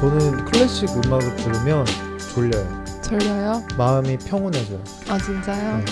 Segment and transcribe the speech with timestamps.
[0.00, 1.84] 저는 클래식 음악을 들으면
[2.34, 2.84] 졸려요.
[3.02, 3.62] 졸려요?
[3.78, 4.82] 마음이 평온해져요.
[5.08, 5.78] 아 진짜요?
[5.78, 5.84] 네.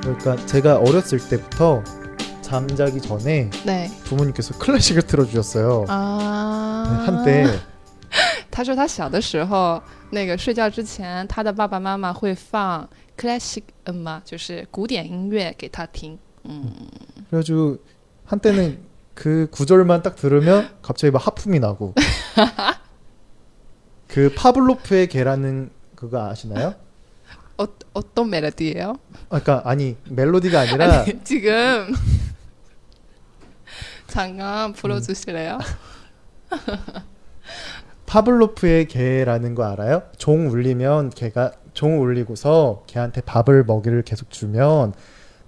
[0.00, 1.82] 그러니까 제가 어렸을 때부터
[2.40, 3.90] 잠자기 전에 네.
[4.04, 5.84] 부모님께서 클래식을 틀어주셨어요.
[5.88, 6.84] 아.
[6.86, 7.60] 네, 한때
[8.50, 12.86] 他说他小的时候，那个睡觉之前，他的爸爸妈妈会放
[13.16, 16.18] classic 嗯嘛，就是古典音乐给他听。
[16.44, 16.70] 嗯，
[17.30, 17.78] 그래가지고
[18.26, 18.80] 한때는
[19.14, 21.94] 그 구절만 딱 들으면 갑자기 막 하품이 나고
[24.17, 26.73] 그 파블로프의 개라는 그거 아시나요?
[27.59, 28.95] 어 어떤 멜로디예요?
[29.29, 31.93] 아, 그러니까 아니 멜로디가 아니라 아니, 지금
[34.07, 35.59] 잠깐 불러주실래요?
[38.07, 40.01] 파블로프의 개라는 거 알아요?
[40.17, 44.93] 종 울리면 개가 종 울리고서 개한테 밥을 먹이를 계속 주면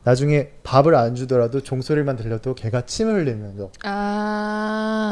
[0.03, 5.09] 나중에 밥을 안 주더라도 종소리만 들려도 개가 침을 흘리면서 아,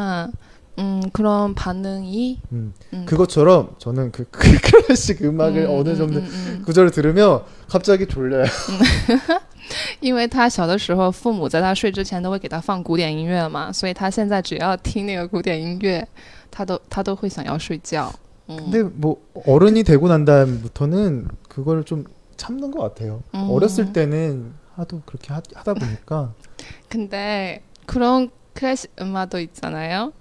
[1.06, 3.06] 음 그런 반응이 음, 음.
[3.06, 6.62] 그것처럼 저는 그, 그 클래식 음악을 음, 어느 음, 정도 음, 음.
[6.66, 8.44] 구절을 들으면 갑자기 졸려요.
[10.00, 16.06] 因为他小的时候，父母在他睡之前都会给他放古典音乐嘛，所以他现在只要听那个古典音乐，
[16.50, 18.12] 他都他都会想要睡觉。
[18.48, 22.04] 嗯， 근데 뭐 어른이 되고 난 다음부터는 그걸 좀
[22.36, 23.22] 참는 것 같아요.
[23.34, 23.48] 음.
[23.50, 26.32] 어렸을 때는 하도 그렇게 하, 하다 보니까
[26.88, 30.12] 근데 그런 클래식 음악도 있잖아요.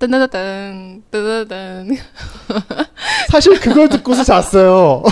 [0.00, 1.96] 뜬뜨뜬 뜨뜨뜬
[3.28, 5.02] 사실 그걸 듣고서 잤어요.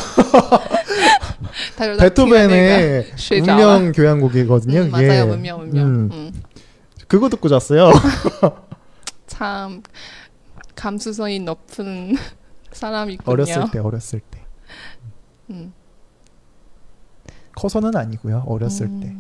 [2.01, 4.81] 베토벤의 운명 교향곡이거든요.
[4.81, 4.91] 음.
[4.91, 5.87] 맞아요, 문명 문명.
[5.87, 6.43] 음, 음.
[7.07, 7.93] 그거 듣고 잤어요.
[9.27, 9.83] 참
[10.75, 12.17] 감수성이 높은
[12.73, 13.31] 사람이군요.
[13.31, 14.41] 어렸을 때, 어렸을 때.
[15.51, 15.73] 음.
[17.57, 18.45] 커서는 아니고요.
[18.47, 19.01] 어렸을 음.
[19.01, 19.17] 때.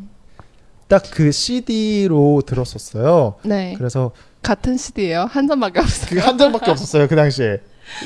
[0.89, 3.36] 딱 그 CD로 들었었어요.
[3.44, 5.27] 네, 그래서 같은 CD예요.
[5.31, 6.08] 한 잔밖에 없어요.
[6.08, 7.08] 그게 한 장밖에 없었어요.
[7.08, 7.61] 그 당시에.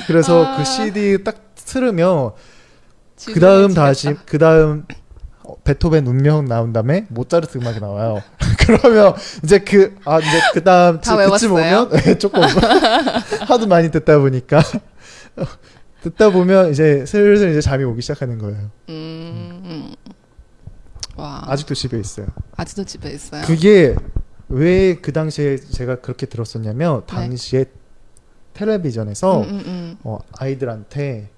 [0.06, 0.56] 그래서 아.
[0.56, 2.32] 그 CD 딱 틀으면
[3.26, 3.38] 그.
[3.40, 4.84] 다음 다시 그 다음
[5.64, 8.22] 베토벤 운명 나온 다음에 모차르트 음악이 나와요.
[8.58, 9.14] 그러면
[9.44, 11.52] 이제 그 아 이제 그 다음 다 그쯤?
[11.52, 12.42] 오면 네, 조금
[13.46, 14.62] 하도 많이 듣다 보니까
[16.02, 18.70] 듣다 보면 이제 슬슬 이제 잠이 오기 시작하는 거예요.
[18.88, 19.94] 음, 음.
[21.16, 22.26] 와 아직도 집에 있어요.
[22.56, 23.44] 아직도 집에 있어요.
[23.46, 23.94] 그게
[24.48, 27.06] 왜 그 당시에 제가 그렇게 들었었냐면 네.
[27.06, 27.64] 당시에
[28.54, 29.96] 텔레비전에서 음, 음, 음.
[30.04, 31.30] 어, 아이들한테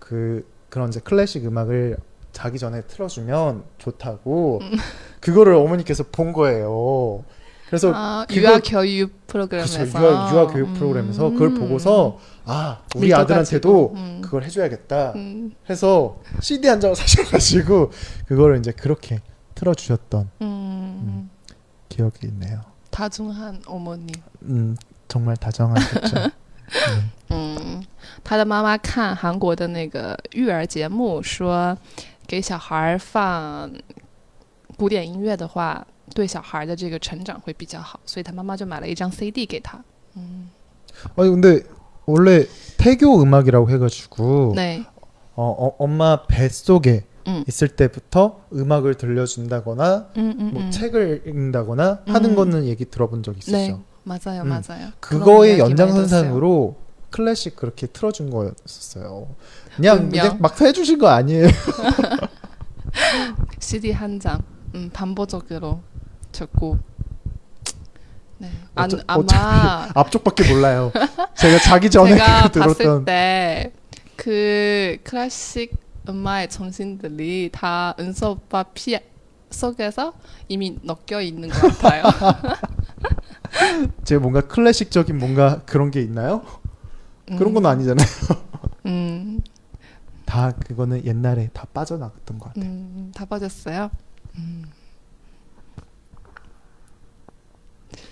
[0.00, 1.96] 그 그런 이제 클래식 음악을
[2.32, 4.72] 자기 전에 틀어주면 좋다고 음.
[5.20, 7.24] 그거를 어머니께서 본 거예요.
[7.68, 10.73] 그래서 아, 그거- 유아 교육 프로그램에서 유아, 유아 교육 음.
[10.73, 13.21] 프로그램에서 그걸 보고서 아 우리 믿어가지고.
[13.23, 14.21] 아들한테도 음.
[14.23, 17.91] 그걸 해줘야겠다 음, 해서 CD 한 장을 사셔가지고
[18.27, 19.21] 그거를 이제 그렇게
[19.55, 21.29] 틀어주셨던 음,
[21.89, 22.61] 기억이 있네요.
[22.89, 24.11] 다중한 어머니.
[24.43, 24.75] 음
[25.07, 26.31] 정말 다정하셨죠.
[27.31, 27.83] 嗯，
[28.23, 31.77] 他的妈妈看韩国的那个育儿节目，说
[32.27, 33.69] 给小孩儿放
[34.77, 39.81] 古典音乐的话， 对小孩儿的这个成长会比较好，所以他妈妈就买了一张 CD 给他。
[40.15, 40.49] 嗯，
[41.15, 41.63] 아니 근데
[42.05, 42.45] 원래
[42.77, 44.83] 태교 음악이라고 해가지고 对，
[45.35, 47.43] 어, 어, 엄마 뱃속에 음.
[47.47, 52.35] 있을 때부터 음악을 들려준다거나 嗯嗯 뭐 嗯， 책을 읽는다거나 하는 음.
[52.35, 53.57] 거는 얘기 들어본 적 있었죠.
[53.57, 54.49] 네, 맞아요, 음.
[54.49, 54.91] 맞아요.
[54.99, 55.89] 그거의 그런 이야기 많이 들었어요.
[55.89, 56.75] 연장선상으로
[57.11, 59.27] 클래식 그렇게 틀어준 거였었어요.
[59.75, 60.09] 그냥 운명.
[60.09, 61.47] 그냥 막 해주신 거 아니에요.
[63.59, 64.41] CD 한 장,
[64.76, 65.80] 음, 반복적으로
[66.32, 66.78] 듣고.
[68.38, 70.92] 네, 안, 어차- 아마 앞쪽밖에 몰라요.
[71.38, 75.74] 제가 자기 전에 제가 그 봤을 들었던 때그 클래식
[76.08, 78.96] 음악의 정신들이 다 은서 오빠 피
[79.50, 80.12] 속에서
[80.48, 82.02] 이미 넣겨 있는 것 같아요.
[84.04, 86.44] 제 뭔가 클래식적인 뭔가 그런 게 있나요?
[87.38, 88.06] 그런 건 아니잖아요.
[88.84, 89.40] 음,
[90.26, 92.64] 다 그거는 옛날에 다 빠져나갔던 것 같아요.
[92.70, 93.90] 음, 다 빠졌어요.
[94.38, 94.64] 음.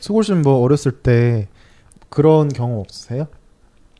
[0.01, 1.49] 수골 씨는 뭐 어렸을 때
[2.09, 3.27] 그런 경험 없으세요?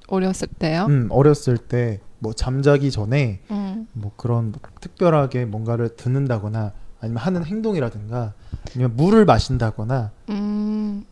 [0.09, 0.87] 어렸을 때요.
[0.87, 3.87] 음, 어렸을 때 뭐 잠자기 전에 음.
[3.93, 8.33] 뭐 그런 뭐 특별하게 뭔가를 듣는다거나 아니면 하는 행동이라든가
[8.75, 11.05] 아니면 물을 마신다거나 음,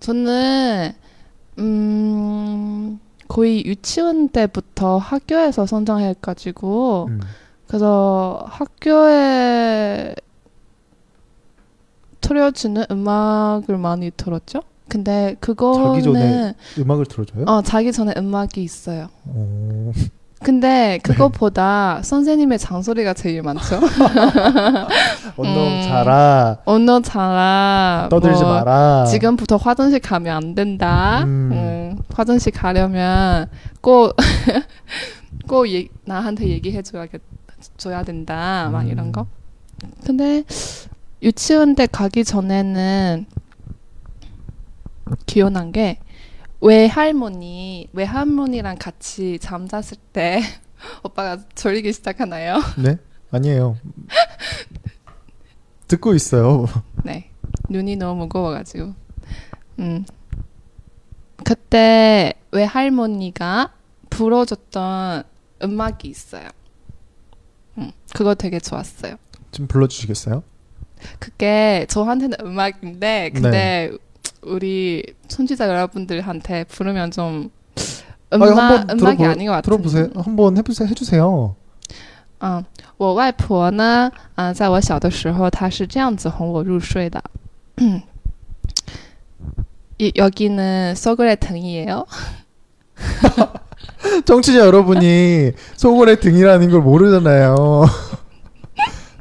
[0.00, 0.92] 저는
[1.58, 2.98] 음,
[3.28, 7.20] 거의 유치원 때부터 학교에서 성장해 가지고 음,
[7.66, 10.14] 그래서 학교에
[12.22, 14.62] 틀어주는 음악을 많이 들었죠.
[14.88, 17.44] 근데 자기 전에 그거는 음악을 들어줘요?
[17.46, 19.08] 어 자기 전에 음악이 있어요.
[19.26, 19.92] 오,
[20.42, 23.80] 근데 그것보다 선생님의 잔소리가 제일 많죠.
[25.36, 25.82] 언놈 음.
[25.88, 26.58] 자라.
[26.64, 28.08] 언어 잘라.
[28.10, 29.04] 떠들지 뭐 마라.
[29.06, 31.22] 지금부터 화장실 가면 안 된다.
[31.24, 31.50] 음.
[31.52, 33.48] 음, 화장실 가려면
[33.80, 34.14] 꼭,
[35.48, 37.06] 꼭 얘- 나한테 얘기해줘야
[37.76, 38.68] 줘야 된다.
[38.72, 38.88] 막 음.
[38.88, 39.26] 이런 거.
[40.04, 40.44] 근데
[41.22, 43.26] 유치원 때 가기 전에는
[45.26, 46.00] 기억난 게
[46.60, 50.42] 외할머니, 외할머니랑 같이 잠잤을 때
[51.04, 52.60] 오빠가 졸리기 시작하나요?
[52.76, 52.98] 네?
[53.30, 53.76] 아니에요.
[55.86, 56.66] 듣고 있어요.
[57.04, 57.30] 네.
[57.68, 58.94] 눈이 너무 무거워가지고.
[59.78, 60.04] 음.
[61.44, 63.72] 그때 외할머니가
[64.10, 65.22] 불어줬던
[65.62, 66.48] 음악이 있어요.
[67.78, 69.16] 음, 그거 되게 좋았어요.
[69.50, 70.42] 좀 불러주시겠어요?
[71.19, 73.91] 그게 저한테는 음악인데, 근데
[74.41, 77.49] 우리 청취자 여러분들한테 부르면 좀
[78.33, 79.63] 음악, 아니, 한번 음악이 들어보- 아닌 것 같은.
[79.63, 80.09] 들어보세요.
[80.15, 80.87] 한번 해보세요.
[80.89, 81.55] 해주세요.
[82.39, 82.63] 嗯，
[82.97, 87.19] 我外婆呢，啊、在我小的时候，她是这样子哄我入睡的。
[89.99, 92.05] 이, 여기는 소그레 등이에요.
[94.25, 97.85] 청취자 여러분이 소골의 등이라는 걸 모르잖아요.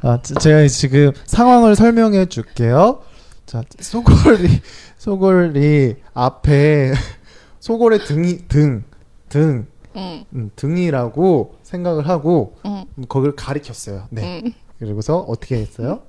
[0.03, 3.03] 아, 제- 제가 지금 상황을 설명해 줄게요.
[3.47, 4.61] 자, 소골이
[4.99, 6.93] 소골이 앞에
[7.61, 8.85] 소골의 등이 등,
[9.29, 9.67] 등,
[9.97, 14.09] 응, 음, 등이라고 생각을 하고 응, 음, 거기를 가리켰어요.
[14.11, 14.43] 네.
[14.45, 14.53] 응。
[14.79, 16.01] 그리고서 어떻게 했어요?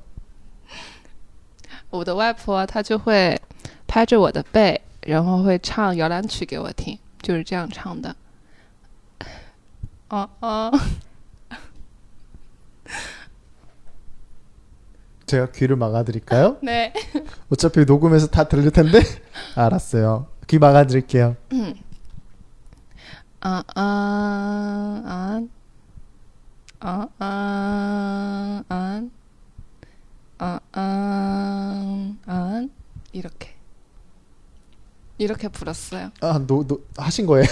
[1.90, 3.40] 我的外婆她就会
[3.88, 8.14] 拍着我的背，然后会唱摇篮曲给我听，就是这样唱的。
[10.10, 10.72] 哦哦，
[15.33, 16.59] 제가 귀를 막아드릴까요?
[16.63, 16.93] 네.
[17.51, 19.01] 어차피 녹음해서 다 들릴 텐데.
[19.57, 20.27] 알았어요.
[20.47, 21.37] 귀 막아드릴게요.
[23.41, 25.51] 아, 아, 안.
[26.81, 29.11] 아, 아, 안.
[30.39, 32.71] 아, 아, 안.
[33.13, 33.55] 이렇게.
[35.17, 36.11] 이렇게 불었어요.
[36.21, 37.47] 아, 노, 노, 하신 거예요?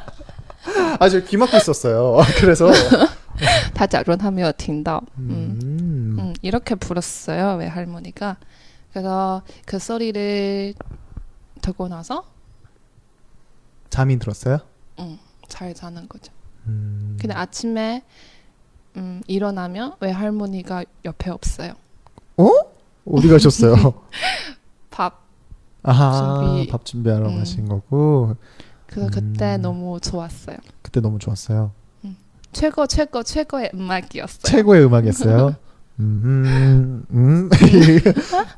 [0.98, 2.16] 아, 저 귀 막고 있었어요.
[2.40, 2.70] 그래서.
[3.74, 5.73] 他假装他没有听到。嗯。
[6.44, 6.46] 음.
[6.46, 7.56] 음, 이렇게 불었어요.
[7.56, 8.36] 외할머니가.
[8.92, 10.74] 그래서 그 소리를
[11.62, 12.24] 듣고 나서
[13.90, 14.58] 잠이 들었어요?
[14.98, 15.18] 음,
[15.48, 16.32] 잘 자는 거죠.
[16.66, 17.16] 음.
[17.20, 18.04] 근데 아침에
[18.96, 21.72] 음, 일어나면 외할머니가 옆에 없어요.
[23.06, 23.74] 어디 가셨어요?
[24.90, 25.24] 밥.
[25.82, 26.68] 아하, 준비.
[26.68, 27.38] 밥 준비하러 음.
[27.38, 28.36] 가신 거고.
[28.86, 29.62] 그래서 그때 음.
[29.62, 30.56] 너무 좋았어요.
[30.82, 31.72] 그때 너무 좋았어요.
[32.52, 34.42] 최고 최고 최고의 음악이었어요.
[34.44, 35.56] 최고의 음악이었어요.
[36.00, 37.48] 음, 음,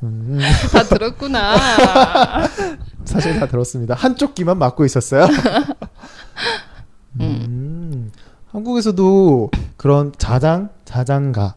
[0.03, 0.38] 음.
[0.73, 1.56] 다 들었구나.
[3.05, 3.94] 사실 다 들었습니다.
[3.94, 5.27] 한쪽 귀만 막고 있었어요.
[7.21, 8.11] 음.
[8.49, 11.56] 한국에서도 그런 자장, 자장가,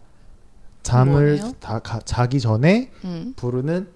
[0.83, 1.53] 잠을 뭐예요?
[1.59, 3.87] 다 가, 자기 전에 음, 부르는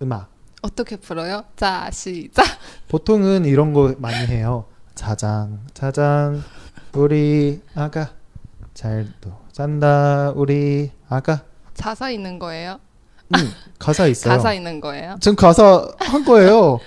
[0.00, 0.30] 음악.
[0.62, 1.44] 어떻게 불어요?
[1.56, 2.44] 자 시작.
[2.88, 4.64] 보통은 이런 거 많이 해요.
[4.94, 6.42] 자장, 자장,
[6.94, 8.10] 우리 아가
[8.78, 11.42] 잘도 잔다, 우리 아가.
[11.76, 12.78] 가사 있는 거예요?
[13.34, 14.32] 음, 가사 있어요.
[14.34, 15.16] 가사 있는 거예요?
[15.20, 16.78] 지금 가사 한 거예요.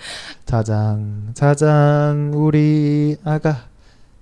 [0.45, 3.65] 자장, 자장, 우리 아가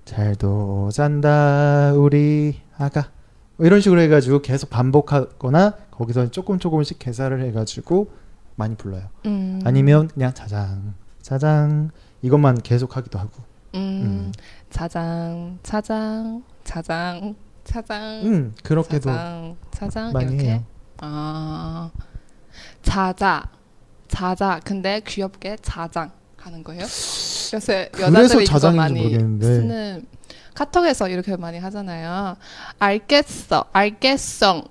[0.05, 3.11] 잘도 잔다, 우리 아가.
[3.57, 8.09] 뭐 이런 식으로 해가지고 계속 반복하거나 거기서 조금 조금씩 개사를 해가지고
[8.55, 9.03] 많이 불러요.
[9.27, 11.91] 음, 아니면 그냥 자장, 자장
[12.23, 13.43] 이것만 계속 하기도 하고.
[13.75, 14.31] 음,
[14.71, 17.35] 자장 자장 자장
[17.69, 20.63] 자장 음 그렇게도 자장 자장 많이 이렇게 해요.
[20.97, 21.91] 아
[22.81, 23.43] 자자
[24.07, 26.81] 자자 근데 귀엽게 자장 하는 거예요?
[26.81, 29.45] 요새 여자들이 이거 많이 모르겠는데.
[29.45, 30.05] 쓰는
[30.55, 32.35] 카톡에서 이렇게 많이 하잖아요.
[32.79, 34.65] 알겠어, 알겠어.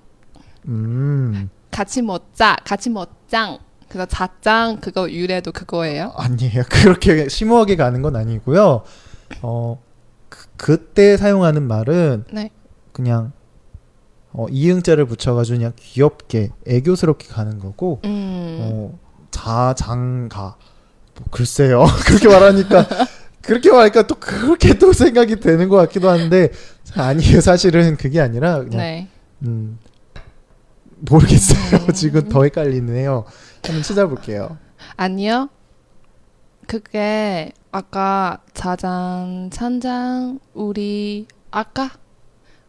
[0.67, 3.59] 음 같이 먹자, 같이 먹장.
[3.87, 6.13] 그래서 자장 그거 유래도 그거예요.
[6.15, 6.63] 아니에요.
[6.69, 8.83] 그렇게 심오하게 가는 건 아니고요.
[9.41, 9.81] 어
[10.27, 12.51] 그, 그때 사용하는 말은 네.
[12.99, 13.31] 그냥
[14.33, 18.99] 어, 이응자를 붙여가지고 그냥 귀엽게 애교스럽게 가는 거고 음, 어,
[19.31, 20.57] 자장가.
[21.15, 21.85] 뭐 글쎄요.
[22.05, 22.87] 그렇게 말하니까
[23.41, 26.51] 그렇게 말하니까 또 그렇게 또 생각이 되는 것 같기도 한데
[26.95, 27.39] 아니에요.
[27.41, 29.07] 사실은 그게 아니라 그냥 네.
[29.43, 29.79] 음,
[30.97, 31.87] 모르겠어요.
[31.87, 31.93] 음.
[31.95, 33.23] 지금 더 헷갈리네요.
[33.63, 34.57] 한번 찾아볼게요.
[34.97, 35.49] 아니요.
[36.67, 41.89] 그게 아까 자장, 찬장, 우리 아까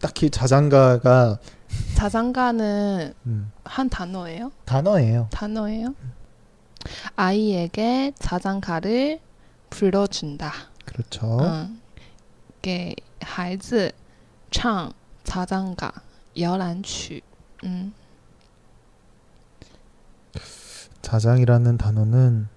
[0.00, 1.38] 딱히 자장가가
[1.94, 4.52] 자장가는 음, 한 단어예요?
[4.64, 5.28] 단어예요.
[5.30, 5.94] 단어예요?
[7.16, 9.20] 아이에게 자장가를
[9.70, 10.52] 불러준다.
[10.84, 11.38] 그렇죠.
[11.40, 11.80] 嗯，
[12.62, 13.92] 给孩子
[14.50, 14.92] 唱
[15.24, 15.92] 자장가
[16.38, 17.22] 摇篮曲。
[17.64, 17.92] 嗯
[21.02, 22.48] 자장이라는 단어는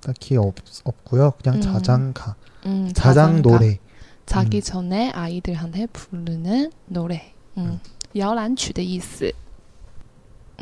[0.00, 1.32] 딱히 없, 없고요.
[1.42, 1.60] 그냥 음.
[1.60, 2.34] 자장가,
[2.66, 3.78] 嗯， 자장 노래.
[4.26, 4.60] 자기 음.
[4.62, 7.32] 전에 아이들한테 부르는 노래.
[7.56, 7.80] 음,
[8.16, 9.30] 摇篮曲的意思.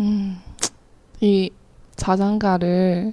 [0.01, 0.41] 음,
[1.21, 1.51] 이
[1.97, 3.13] 자장가를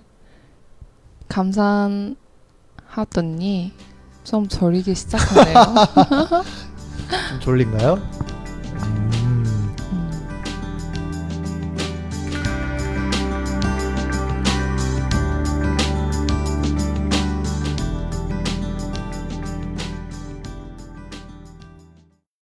[2.87, 3.71] 감상하더니
[4.23, 5.55] 좀 졸리기 시작하네요.
[7.29, 8.14] 좀 졸린가요?